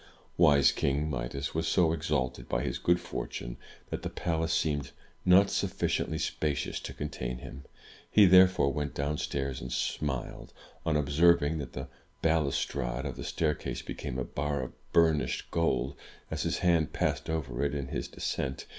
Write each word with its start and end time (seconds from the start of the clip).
'* 0.23 0.25
Wise 0.37 0.71
King 0.71 1.11
Midas 1.11 1.53
was 1.53 1.67
so 1.67 1.93
exalted 1.93 2.49
by 2.49 2.63
his 2.63 2.79
good 2.79 2.99
fortune, 2.99 3.57
that 3.91 4.01
the 4.01 4.09
palace 4.09 4.51
seemed 4.51 4.93
not 5.25 5.51
sufficiently 5.51 6.17
spacious 6.17 6.79
to 6.79 6.91
contain 6.95 7.37
him. 7.37 7.65
He 8.09 8.25
therefore 8.25 8.73
went 8.73 8.95
downstairs, 8.95 9.61
and 9.61 9.71
smiled, 9.71 10.53
on 10.87 10.95
observing 10.97 11.59
that 11.59 11.73
the 11.73 11.87
balustrade 12.23 13.05
of 13.05 13.15
the 13.15 13.23
staircase 13.23 13.83
became 13.83 14.17
a 14.17 14.23
bar 14.25 14.63
of 14.63 14.91
burnished 14.91 15.51
gold, 15.51 15.95
as 16.31 16.41
his 16.41 16.57
hand 16.57 16.93
passed 16.93 17.29
over 17.29 17.63
it, 17.63 17.75
in 17.75 17.89
his 17.89 18.07
descent. 18.07 18.65